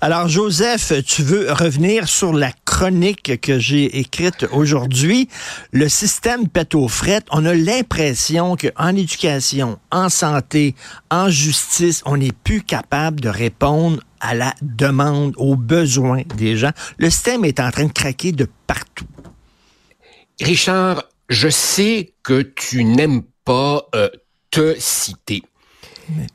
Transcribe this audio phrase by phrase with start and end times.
[0.00, 5.28] Alors, Joseph, tu veux revenir sur la chronique que j'ai écrite aujourd'hui.
[5.72, 7.26] Le système pète aux frettes.
[7.30, 10.74] On a l'impression qu'en éducation, en santé,
[11.10, 16.72] en justice, on n'est plus capable de répondre à la demande, aux besoins des gens.
[16.98, 19.06] Le système est en train de craquer de partout.
[20.40, 24.08] Richard, je sais que tu n'aimes pas euh,
[24.50, 25.42] te citer,
[26.10, 26.26] mais...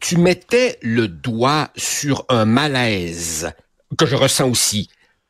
[0.00, 3.52] tu mettais le doigt sur un malaise
[3.98, 4.88] que je ressens aussi,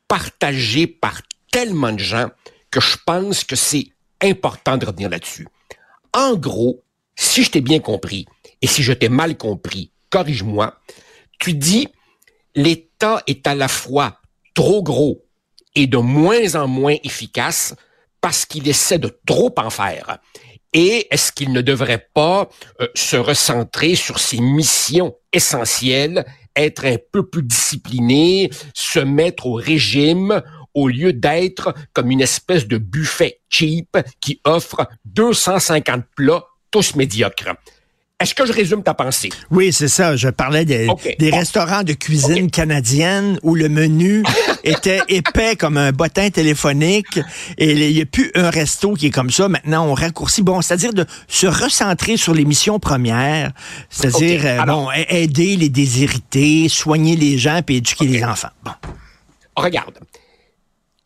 [0.09, 2.31] partagé par tellement de gens
[2.71, 3.89] que je pense que c'est
[4.23, 5.47] important de revenir là-dessus.
[6.13, 6.83] En gros,
[7.17, 8.27] si je t'ai bien compris,
[8.61, 10.79] et si je t'ai mal compris, corrige-moi,
[11.39, 11.89] tu dis
[12.55, 14.21] l'État est à la fois
[14.55, 15.25] trop gros
[15.75, 17.75] et de moins en moins efficace
[18.21, 20.19] parce qu'il essaie de trop en faire.
[20.73, 22.49] Et est-ce qu'il ne devrait pas
[22.81, 26.25] euh, se recentrer sur ses missions essentielles,
[26.57, 30.43] être un peu plus discipliné, se mettre au régime
[30.75, 37.55] au lieu d'être comme une espèce de buffet cheap qui offre 250 plats tous médiocres?
[38.23, 39.31] Est-ce que je résume ta pensée?
[39.51, 40.15] Oui, c'est ça.
[40.15, 40.87] Je parlais des,
[41.33, 44.23] restaurants de cuisine canadienne où le menu
[44.65, 47.19] était épais comme un bottin téléphonique
[47.59, 49.49] et il n'y a plus un resto qui est comme ça.
[49.49, 50.43] Maintenant, on raccourcit.
[50.43, 53.53] Bon, c'est-à-dire de se recentrer sur les missions premières,
[53.91, 58.51] c'est-à-dire euh, bon, aider les déshérités, soigner les gens puis éduquer les enfants.
[58.65, 58.73] Bon.
[59.57, 59.99] Regarde.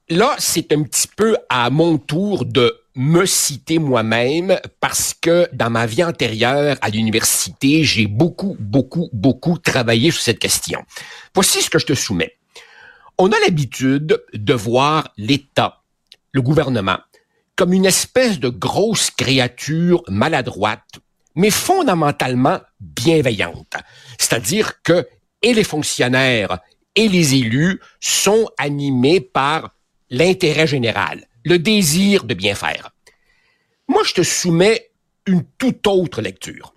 [0.09, 5.69] Là, c'est un petit peu à mon tour de me citer moi-même parce que dans
[5.69, 10.83] ma vie antérieure à l'université, j'ai beaucoup, beaucoup, beaucoup travaillé sur cette question.
[11.35, 12.37] Voici ce que je te soumets.
[13.19, 15.83] On a l'habitude de voir l'État,
[16.33, 16.99] le gouvernement,
[17.57, 21.01] comme une espèce de grosse créature maladroite,
[21.35, 23.75] mais fondamentalement bienveillante.
[24.19, 25.09] C'est-à-dire que
[25.41, 26.59] et les fonctionnaires
[26.95, 29.75] et les élus sont animés par
[30.11, 32.91] l'intérêt général le désir de bien faire.
[33.89, 34.91] Moi, je te soumets
[35.27, 36.75] une toute autre lecture.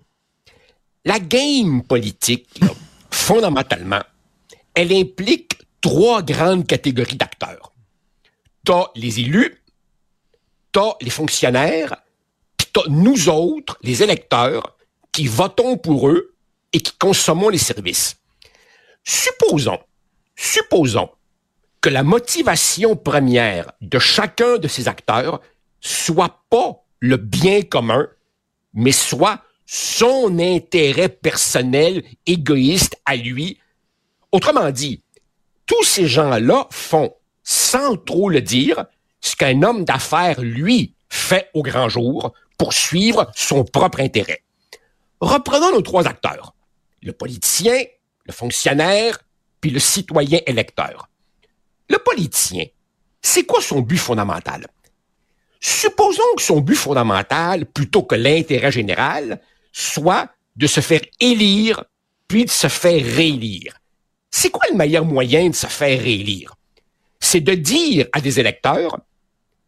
[1.04, 2.60] La game politique,
[3.10, 4.02] fondamentalement,
[4.74, 7.72] elle implique trois grandes catégories d'acteurs.
[8.64, 9.62] T'as les élus,
[10.72, 11.96] t'as les fonctionnaires,
[12.56, 14.76] puis t'as nous autres, les électeurs,
[15.12, 16.34] qui votons pour eux
[16.72, 18.16] et qui consommons les services.
[19.04, 19.80] Supposons,
[20.36, 21.10] supposons
[21.80, 25.40] que la motivation première de chacun de ces acteurs
[25.80, 28.06] soit pas le bien commun,
[28.74, 33.58] mais soit son intérêt personnel égoïste à lui.
[34.32, 35.02] Autrement dit,
[35.70, 37.14] tous ces gens-là font,
[37.44, 38.86] sans trop le dire,
[39.20, 44.42] ce qu'un homme d'affaires, lui, fait au grand jour pour suivre son propre intérêt.
[45.20, 46.56] Reprenons nos trois acteurs.
[47.02, 47.84] Le politicien,
[48.24, 49.20] le fonctionnaire,
[49.60, 51.08] puis le citoyen électeur.
[51.88, 52.64] Le politicien,
[53.22, 54.66] c'est quoi son but fondamental?
[55.60, 61.84] Supposons que son but fondamental, plutôt que l'intérêt général, soit de se faire élire,
[62.26, 63.79] puis de se faire réélire.
[64.30, 66.54] C'est quoi le meilleur moyen de se faire réélire?
[67.18, 68.98] C'est de dire à des électeurs,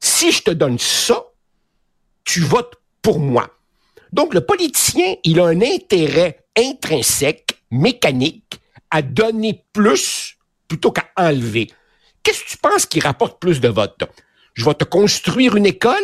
[0.00, 1.24] si je te donne ça,
[2.24, 3.50] tu votes pour moi.
[4.12, 10.36] Donc le politicien, il a un intérêt intrinsèque, mécanique, à donner plus
[10.68, 11.70] plutôt qu'à enlever.
[12.22, 14.04] Qu'est-ce que tu penses qui rapporte plus de votes?
[14.54, 15.96] Je vais te construire une école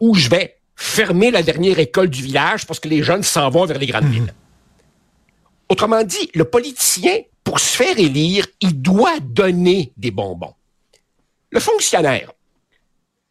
[0.00, 3.66] ou je vais fermer la dernière école du village parce que les jeunes s'en vont
[3.66, 4.32] vers les grandes villes?
[5.68, 10.52] Autrement dit, le politicien, pour se faire élire, il doit donner des bonbons.
[11.48, 12.30] Le fonctionnaire,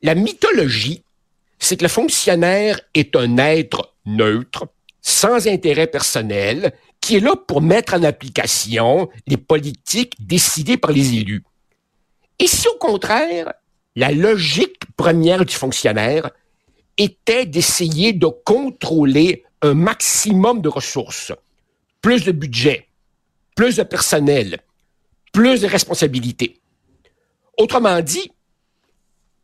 [0.01, 1.03] la mythologie,
[1.59, 4.69] c'est que le fonctionnaire est un être neutre,
[5.03, 11.13] sans intérêt personnel, qui est là pour mettre en application les politiques décidées par les
[11.13, 11.44] élus.
[12.39, 13.53] Et si au contraire,
[13.95, 16.31] la logique première du fonctionnaire
[16.97, 21.33] était d'essayer de contrôler un maximum de ressources,
[22.01, 22.87] plus de budget,
[23.57, 24.59] plus de personnel,
[25.33, 26.62] plus de responsabilités.
[27.57, 28.31] Autrement dit,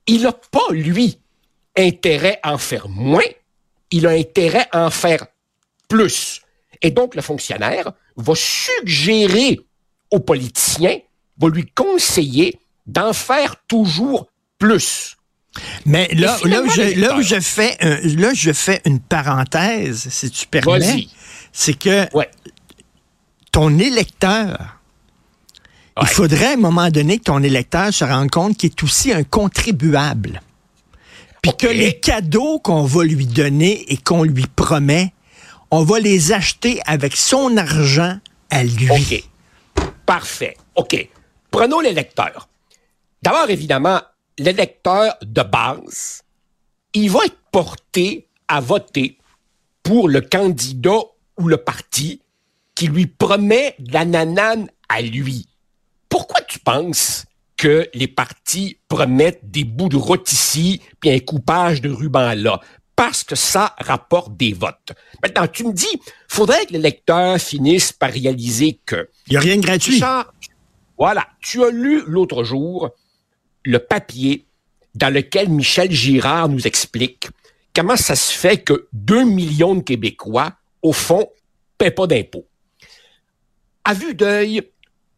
[0.07, 1.19] il n'a pas, lui,
[1.75, 3.25] intérêt à en faire moins,
[3.91, 5.25] il a intérêt à en faire
[5.89, 6.41] plus.
[6.81, 9.59] Et donc, le fonctionnaire va suggérer
[10.11, 10.99] aux politiciens,
[11.39, 14.29] va lui conseiller d'en faire toujours
[14.59, 15.17] plus.
[15.85, 20.29] Mais là, là, où je, là où je fais, là, je fais une parenthèse, si
[20.29, 21.07] tu permets,
[21.51, 22.07] c'est que
[23.53, 24.79] ton électeur,
[26.01, 29.13] il faudrait à un moment donné que ton électeur se rende compte qu'il est aussi
[29.13, 30.41] un contribuable.
[31.43, 35.13] Puis que les cadeaux qu'on va lui donner et qu'on lui promet,
[35.69, 38.17] on va les acheter avec son argent
[38.49, 38.89] à lui.
[38.89, 39.23] OK.
[40.07, 40.57] Parfait.
[40.75, 41.07] OK.
[41.51, 42.49] Prenons l'électeur.
[43.21, 44.01] D'abord, évidemment,
[44.39, 46.23] l'électeur de base,
[46.95, 49.19] il va être porté à voter
[49.83, 51.01] pour le candidat
[51.37, 52.22] ou le parti
[52.75, 55.47] qui lui promet la nanane à lui.
[56.09, 57.25] Pourquoi tu penses
[57.57, 62.59] que les partis promettent des bouts de route ici puis un coupage de ruban là?
[62.95, 64.91] Parce que ça rapporte des votes.
[65.23, 69.09] Maintenant, tu me dis, faudrait que l'électeur finisse par réaliser que...
[69.27, 69.99] Il n'y a rien de gratuit.
[70.97, 71.27] voilà.
[71.41, 72.91] Tu as lu l'autre jour
[73.65, 74.45] le papier
[74.95, 77.29] dans lequel Michel Girard nous explique
[77.75, 81.27] comment ça se fait que 2 millions de Québécois, au fond,
[81.77, 82.45] paient pas d'impôts.
[83.85, 84.61] À vue d'œil,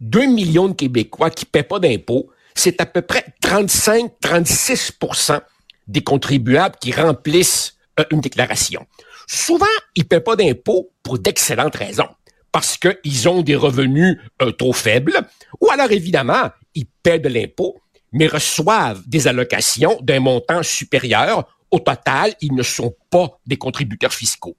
[0.02, 5.42] 2 millions de Québécois qui paient pas d'impôts, c'est à peu près 35-36%
[5.88, 8.86] des contribuables qui remplissent euh, une déclaration.
[9.28, 9.66] Souvent,
[9.96, 12.10] ils paient pas d'impôts pour d'excellentes raisons.
[12.52, 15.20] Parce qu'ils ont des revenus euh, trop faibles,
[15.60, 17.82] ou alors évidemment, ils paient de l'impôt
[18.16, 21.46] mais reçoivent des allocations d'un montant supérieur.
[21.70, 24.56] Au total, ils ne sont pas des contributeurs fiscaux.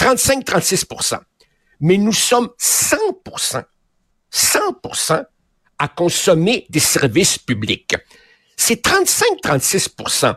[0.00, 0.86] 35-36
[1.84, 2.96] Mais nous sommes 100
[4.30, 4.58] 100
[5.78, 7.94] à consommer des services publics.
[8.56, 10.34] Ces 35-36%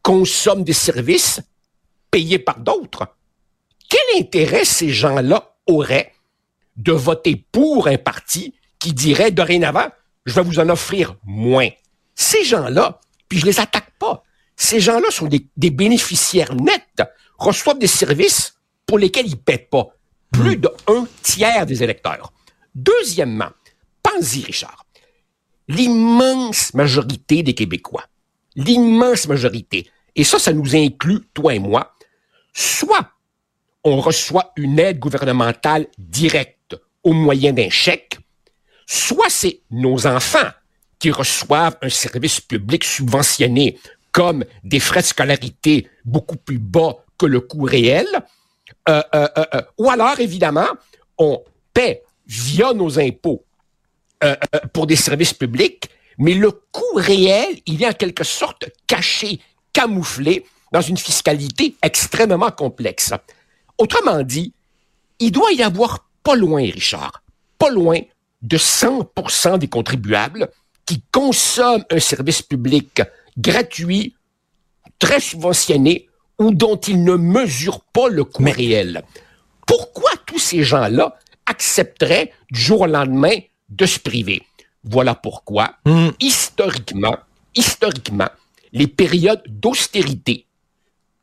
[0.00, 1.42] consomment des services
[2.10, 3.14] payés par d'autres.
[3.90, 6.14] Quel intérêt ces gens-là auraient
[6.76, 9.88] de voter pour un parti qui dirait dorénavant,
[10.24, 11.68] je vais vous en offrir moins.
[12.14, 14.22] Ces gens-là, puis je les attaque pas,
[14.56, 17.02] ces gens-là sont des, bénéficiaires nets,
[17.36, 18.54] reçoivent des services
[18.86, 19.88] pour lesquels ils paient pas.
[20.40, 22.32] Plus d'un tiers des électeurs.
[22.74, 23.50] Deuxièmement,
[24.02, 24.84] pense-y, Richard.
[25.68, 28.04] L'immense majorité des Québécois,
[28.54, 31.94] l'immense majorité, et ça, ça nous inclut, toi et moi,
[32.52, 33.10] soit
[33.82, 38.18] on reçoit une aide gouvernementale directe au moyen d'un chèque,
[38.86, 40.50] soit c'est nos enfants
[40.98, 43.78] qui reçoivent un service public subventionné,
[44.12, 48.06] comme des frais de scolarité beaucoup plus bas que le coût réel,
[48.88, 50.68] euh, euh, euh, ou alors, évidemment,
[51.18, 51.42] on
[51.72, 53.44] paie via nos impôts
[54.72, 59.40] pour des services publics, mais le coût réel, il est en quelque sorte caché,
[59.72, 63.12] camouflé dans une fiscalité extrêmement complexe.
[63.78, 64.54] Autrement dit,
[65.18, 67.22] il doit y avoir pas loin, Richard,
[67.58, 68.00] pas loin
[68.42, 70.48] de 100% des contribuables
[70.86, 73.02] qui consomment un service public
[73.36, 74.14] gratuit,
[74.98, 76.05] très subventionné,
[76.38, 79.02] ou dont ils ne mesurent pas le coût réel.
[79.66, 81.16] Pourquoi tous ces gens-là
[81.46, 83.36] accepteraient du jour au lendemain
[83.68, 84.42] de se priver?
[84.84, 86.10] Voilà pourquoi, hmm.
[86.20, 87.16] historiquement,
[87.54, 88.28] historiquement,
[88.72, 90.46] les périodes d'austérité,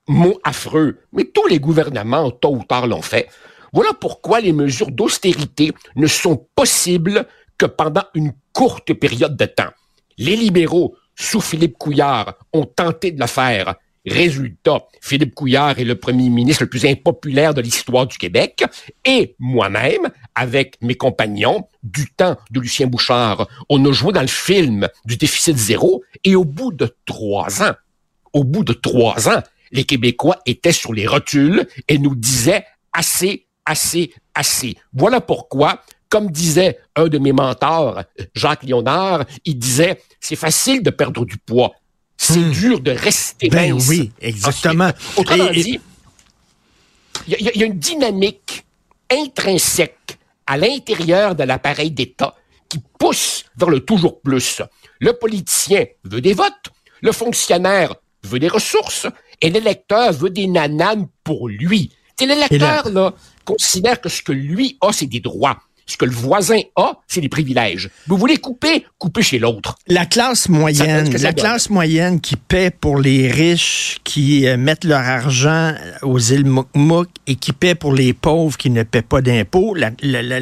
[0.08, 3.30] mot affreux, mais tous les gouvernements, tôt ou tard, l'ont fait.
[3.72, 7.26] Voilà pourquoi les mesures d'austérité ne sont possibles
[7.58, 9.72] que pendant une courte période de temps.
[10.18, 13.76] Les libéraux, sous Philippe Couillard, ont tenté de le faire.
[14.06, 18.64] Résultat, Philippe Couillard est le premier ministre le plus impopulaire de l'histoire du Québec
[19.06, 24.28] et moi-même, avec mes compagnons, du temps de Lucien Bouchard, on a joué dans le
[24.28, 27.74] film du déficit zéro et au bout de trois ans,
[28.34, 33.48] au bout de trois ans, les Québécois étaient sur les rotules et nous disaient assez,
[33.66, 34.76] assez, assez.
[34.94, 35.82] Voilà pourquoi
[36.14, 38.04] comme disait un de mes mentors,
[38.36, 41.72] Jacques Léonard, il disait, c'est facile de perdre du poids.
[42.26, 42.52] C'est hmm.
[42.52, 44.92] dur de rester ben oui, exactement.
[45.18, 45.78] autrement dit,
[47.28, 48.64] il y, a une dynamique
[49.12, 52.34] intrinsèque à l'intérieur de l'appareil d'État
[52.70, 54.62] qui pousse vers le toujours plus.
[55.02, 59.06] Le politicien veut des votes, le fonctionnaire veut des ressources
[59.42, 61.92] et l'électeur veut des nananes pour lui.
[62.22, 63.14] l'électeur, là,
[63.44, 65.60] considère que ce que lui a, c'est des droits.
[65.86, 67.90] Ce que le voisin a, c'est des privilèges.
[68.08, 69.76] Vous voulez couper, coupez chez l'autre.
[69.88, 75.02] La classe moyenne, la classe moyenne qui paie pour les riches qui euh, mettent leur
[75.02, 79.76] argent aux îles Mouk et qui paie pour les pauvres qui ne paient pas d'impôts.
[79.76, 79.92] La,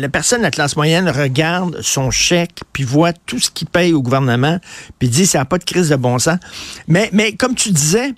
[0.09, 4.01] personne de la classe moyenne regarde son chèque puis voit tout ce qu'il paye au
[4.01, 4.59] gouvernement
[4.99, 6.37] puis dit ça n'a pas de crise de bon sens.
[6.87, 8.13] Mais, mais comme tu disais,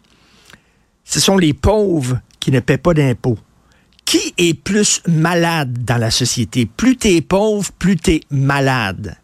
[1.06, 3.38] ce sont les pauvres qui ne paient pas d'impôts
[4.14, 6.68] qui est plus malade dans la société?
[6.68, 9.18] Plus tu es pauvre, plus tu es malade.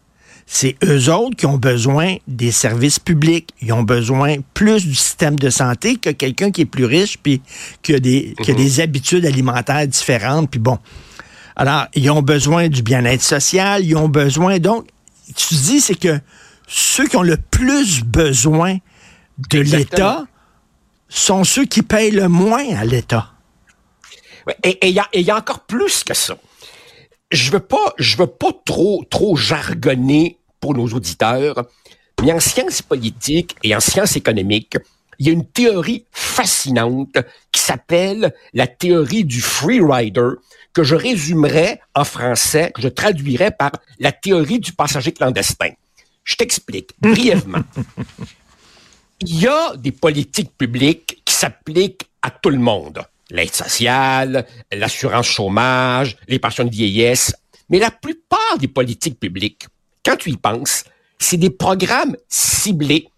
[0.46, 3.50] c'est eux autres qui ont besoin des services publics.
[3.62, 7.40] Ils ont besoin plus du système de santé que quelqu'un qui est plus riche puis
[7.82, 8.80] qui a des, qui a des mhm.
[8.80, 10.50] habitudes alimentaires différentes.
[10.50, 10.76] Puis bon.
[11.54, 13.84] Alors, ils ont besoin du bien-être social.
[13.84, 14.58] Ils ont besoin.
[14.58, 14.88] Donc,
[15.36, 16.18] tu dis, c'est que
[16.66, 18.78] ceux qui ont le plus besoin
[19.50, 20.24] de l'État
[21.08, 23.30] sont ceux qui payent le moins à l'État.
[24.62, 26.36] Et il y, y a encore plus que ça
[27.30, 31.64] je veux pas, je veux pas trop, trop jargonner pour nos auditeurs,
[32.22, 34.76] mais en sciences politiques et en sciences économiques,
[35.18, 37.16] il y a une théorie fascinante
[37.52, 40.30] qui s'appelle la théorie du free rider,
[40.72, 45.70] que je résumerai en français, que je traduirais par la théorie du passager clandestin.
[46.24, 47.62] Je t'explique brièvement.
[49.20, 53.04] il y a des politiques publiques qui s'appliquent à tout le monde.
[53.30, 57.34] L'aide sociale, l'assurance chômage, les pensions de vieillesse.
[57.68, 59.66] Mais la plupart des politiques publiques
[60.04, 60.84] quand tu y penses,
[61.18, 63.08] c'est des programmes ciblés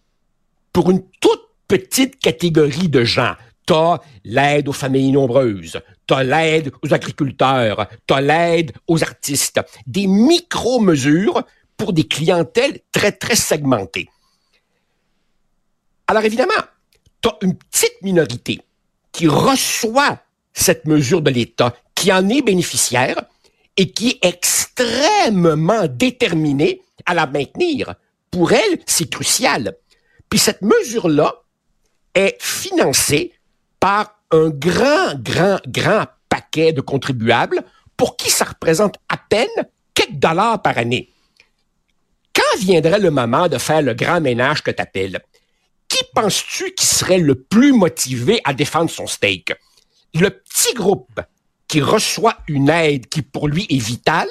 [0.72, 3.34] pour une toute petite catégorie de gens.
[3.64, 9.60] T'as l'aide aux familles nombreuses, t'as l'aide aux agriculteurs, t'as l'aide aux artistes.
[9.86, 11.44] Des micro-mesures
[11.76, 14.08] pour des clientèles très, très segmentées.
[16.08, 16.52] Alors évidemment,
[17.20, 18.60] t'as une petite minorité
[19.12, 20.18] qui reçoit
[20.52, 23.22] cette mesure de l'État, qui en est bénéficiaire,
[23.76, 27.94] et qui est extrêmement déterminée à la maintenir.
[28.30, 29.76] Pour elle, c'est crucial.
[30.28, 31.34] Puis cette mesure-là
[32.14, 33.32] est financée
[33.80, 37.62] par un grand, grand, grand paquet de contribuables
[37.96, 39.48] pour qui ça représente à peine
[39.94, 41.10] quelques dollars par année.
[42.34, 45.20] Quand viendrait le moment de faire le grand ménage que t'appelles?
[46.14, 49.52] Penses-tu qui serait le plus motivé à défendre son steak?
[50.14, 51.20] Le petit groupe
[51.68, 54.28] qui reçoit une aide qui pour lui est vitale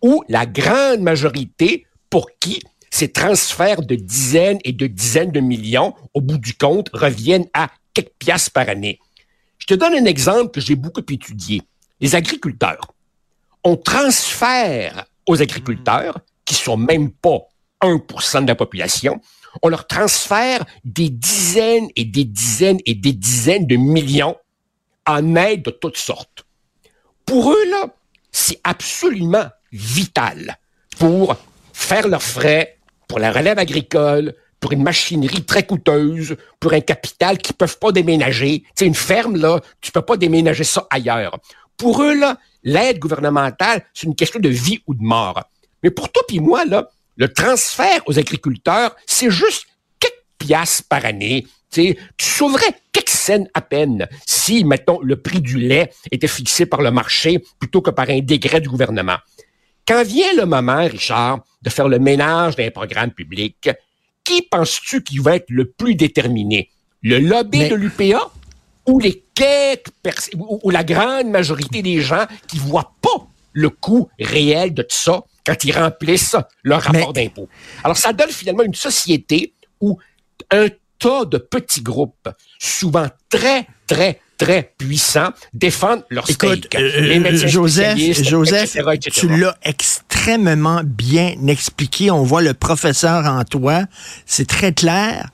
[0.00, 5.94] ou la grande majorité pour qui ces transferts de dizaines et de dizaines de millions,
[6.14, 8.98] au bout du compte, reviennent à quelques piastres par année?
[9.58, 11.62] Je te donne un exemple que j'ai beaucoup étudié.
[12.00, 12.94] Les agriculteurs.
[13.62, 17.40] On transfère aux agriculteurs, qui sont même pas
[17.82, 19.20] 1% de la population,
[19.62, 24.36] on leur transfère des dizaines et des dizaines et des dizaines de millions
[25.06, 26.44] en aide de toutes sortes.
[27.26, 27.86] Pour eux, là,
[28.32, 30.58] c'est absolument vital
[30.98, 31.36] pour
[31.72, 37.38] faire leurs frais, pour la relève agricole, pour une machinerie très coûteuse, pour un capital
[37.38, 38.62] qu'ils peuvent pas déménager.
[38.74, 41.38] C'est une ferme, là, tu peux pas déménager ça ailleurs.
[41.76, 45.42] Pour eux, là, l'aide gouvernementale, c'est une question de vie ou de mort.
[45.82, 49.66] Mais pour toi et moi, là, le transfert aux agriculteurs, c'est juste
[50.00, 55.58] quelques piastres par année, tu sauverais quelques scènes à peine si, mettons, le prix du
[55.58, 59.18] lait était fixé par le marché plutôt que par un décret du gouvernement.
[59.86, 63.68] Quand vient le moment, Richard, de faire le ménage d'un programme public,
[64.24, 66.70] qui penses-tu qui va être le plus déterminé?
[67.02, 68.30] Le lobby de l'UPA
[68.86, 69.92] ou les quelques
[70.34, 75.22] ou, la grande majorité des gens qui voient pas le coût réel de tout ça?
[75.44, 77.48] Quand ils remplissent leur rapport d'impôt.
[77.84, 79.98] Alors, ça donne finalement une société où
[80.50, 80.68] un
[80.98, 82.28] tas de petits groupes,
[82.58, 88.76] souvent très, très, très puissants, défendent leur Écoute, euh, Joseph, Joseph
[89.12, 92.10] tu l'as extrêmement bien expliqué.
[92.10, 93.84] On voit le professeur en toi.
[94.26, 95.30] C'est très clair.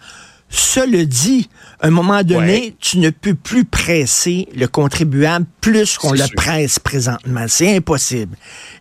[0.49, 1.49] Cela dit,
[1.81, 6.79] à un moment donné, tu ne peux plus presser le contribuable plus qu'on le presse
[6.79, 7.47] présentement.
[7.49, 8.37] C'est impossible.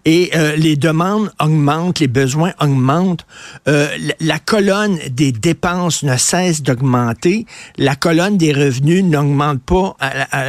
[0.05, 3.25] Et euh, les demandes augmentent, les besoins augmentent.
[3.67, 3.87] Euh,
[4.19, 7.45] la, colonne des dépenses ne cesse d'augmenter.
[7.77, 9.95] La colonne des revenus n'augmente pas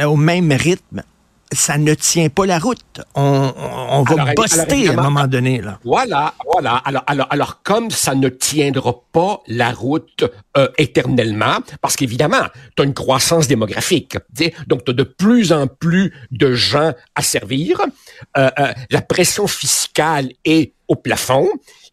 [0.05, 1.01] au même rythme
[1.51, 3.01] ça ne tient pas la route.
[3.15, 5.61] On, on va alors, à un moment donné.
[5.61, 5.79] Là.
[5.83, 6.75] Voilà, voilà.
[6.85, 10.25] Alors, alors, alors, comme ça ne tiendra pas la route
[10.57, 12.43] euh, éternellement, parce qu'évidemment,
[12.75, 14.17] tu as une croissance démographique.
[14.67, 17.81] Donc, tu as de plus en plus de gens à servir.
[18.37, 21.47] Euh, euh, la pression fiscale est au plafond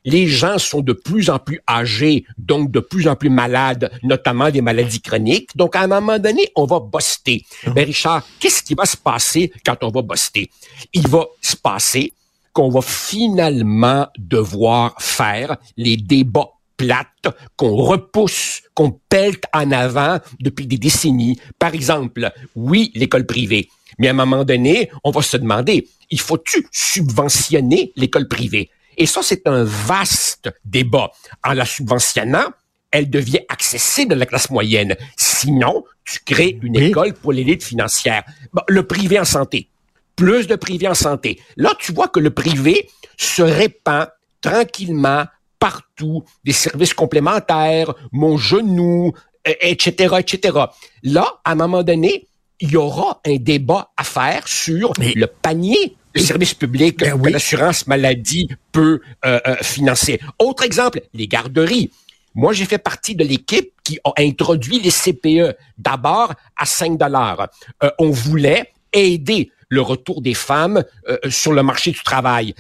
[0.05, 4.51] les gens sont de plus en plus âgés, donc de plus en plus malades, notamment
[4.51, 5.57] des maladies chroniques.
[5.57, 7.45] Donc, à un moment donné, on va buster.
[7.67, 10.51] Mais ben, Richard, qu'est-ce qui va se passer quand on va buster?
[10.93, 12.13] Il va se passer
[12.53, 20.67] qu'on va finalement devoir faire les débats plates qu'on repousse, qu'on pèle en avant depuis
[20.67, 21.39] des décennies.
[21.59, 23.69] Par exemple, oui, l'école privée.
[23.99, 28.71] Mais à un moment donné, on va se demander, il faut-tu subventionner l'école privée?
[28.97, 31.11] Et ça, c'est un vaste débat.
[31.45, 32.47] En la subventionnant,
[32.91, 34.97] elle devient accessible à la classe moyenne.
[35.17, 38.23] Sinon, tu crées une école pour l'élite financière.
[38.69, 39.69] le privé en santé.
[40.17, 41.41] Plus de privé en santé.
[41.57, 44.07] Là, tu vois que le privé se répand
[44.41, 45.25] tranquillement,
[45.59, 49.13] partout, des services complémentaires, mon genou,
[49.45, 50.59] etc., etc.
[51.03, 52.29] Là, à un moment donné,
[52.61, 57.29] il y aura un débat à faire sur le panier de services publics ben que
[57.29, 60.21] l'assurance maladie peut euh, euh, financer.
[60.39, 61.91] Autre exemple, les garderies.
[62.35, 67.49] Moi, j'ai fait partie de l'équipe qui a introduit les CPE d'abord à 5 dollars.
[67.83, 70.85] Euh, on voulait aider le retour des femmes
[71.29, 72.55] sur le marché du travail.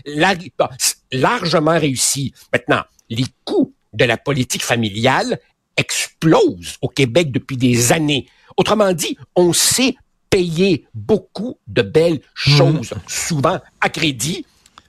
[1.13, 2.33] largement réussi.
[2.53, 5.39] Maintenant, les coûts de la politique familiale
[5.77, 8.27] explosent au Québec depuis des années.
[8.57, 9.95] Autrement dit, on sait
[10.35, 12.57] payer beaucoup de belles mhm.
[12.57, 14.45] choses, souvent à crédit.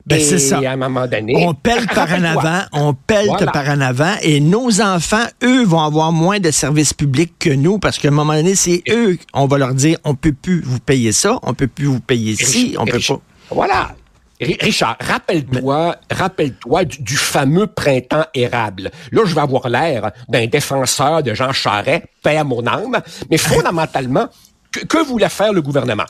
[0.08, 0.60] Ben, c'est ça.
[0.60, 1.36] à un moment donné.
[1.48, 5.82] On pèle par en avant, on pèle par en avant, et nos enfants, eux, vont
[5.82, 9.46] avoir moins de services publics que nous, parce qu'à un moment donné, c'est eux, on
[9.46, 12.75] va leur dire, on peut plus vous payer ça, on peut plus vous payer ci,
[12.80, 13.20] on peut pas.
[13.50, 13.96] Voilà.
[14.42, 18.92] Richard, rappelle-toi, rappelle-toi du, fameux printemps érable.
[19.12, 23.38] Là, je vais avoir l'air d'un défenseur de Jean Charest, paix à mon âme, mais
[23.40, 24.28] fondamentalement,
[24.79, 26.05] que, que voulait faire le gouvernement?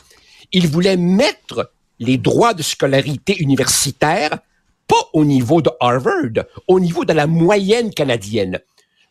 [0.51, 4.39] Il voulait mettre les droits de scolarité universitaire
[4.87, 8.59] pas au niveau de Harvard, au niveau de la moyenne canadienne.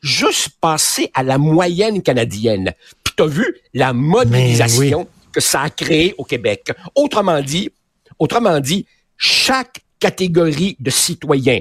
[0.01, 2.73] Juste passer à la moyenne canadienne.
[3.03, 6.71] Puis t'as vu la modélisation que ça a créé au Québec.
[6.95, 7.71] Autrement dit,
[8.19, 11.61] autrement dit, chaque catégorie de citoyens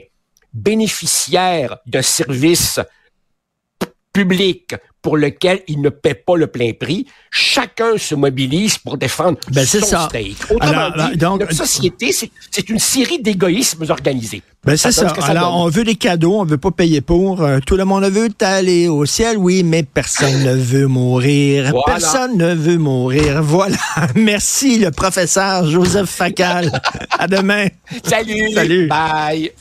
[0.53, 2.79] bénéficiaires d'un service
[4.13, 9.38] public pour lequel il ne paie pas le plein prix, chacun se mobilise pour défendre
[9.51, 10.08] ben, son ça.
[10.50, 14.41] Autrement dit, donc, notre société, c'est une série d'égoïsmes organisés.
[14.63, 15.10] Ben c'est ça.
[15.24, 17.41] Alors, on veut des cadeaux, on veut pas payer pour.
[17.41, 21.74] Euh, tout le monde veut aller au ciel, oui, mais personne ne veut mourir.
[21.86, 23.43] Personne ne veut mourir.
[23.43, 23.75] Voilà.
[24.15, 26.72] Merci, le professeur Joseph Facal.
[27.20, 27.67] à demain.
[28.05, 28.53] Salut.
[28.53, 28.88] Salut.
[28.88, 29.51] Bye.